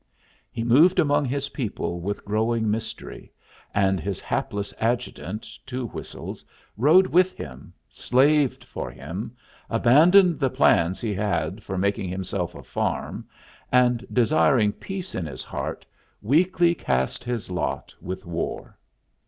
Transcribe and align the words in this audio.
He 0.51 0.63
moved 0.63 0.97
among 0.97 1.25
his 1.25 1.49
people 1.49 1.99
with 1.99 2.25
growing 2.25 2.71
mystery, 2.71 3.31
and 3.71 3.99
his 3.99 4.19
hapless 4.19 4.73
adjutant, 4.79 5.45
Two 5.63 5.85
Whistles, 5.89 6.43
rode 6.75 7.05
with 7.05 7.37
him, 7.37 7.71
slaved 7.87 8.63
for 8.63 8.89
him, 8.89 9.35
abandoned 9.69 10.39
the 10.39 10.49
plans 10.49 11.01
he 11.01 11.13
had 11.13 11.61
for 11.61 11.77
making 11.77 12.09
himself 12.09 12.55
a 12.55 12.63
farm, 12.63 13.27
and, 13.71 14.03
desiring 14.11 14.71
peace 14.73 15.13
in 15.13 15.27
his 15.27 15.43
heart, 15.43 15.85
weakly 16.19 16.73
cast 16.73 17.23
his 17.23 17.51
lot 17.51 17.93
with 18.01 18.25
war. 18.25 18.79